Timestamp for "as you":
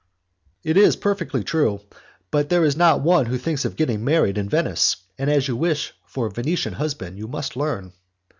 5.29-5.55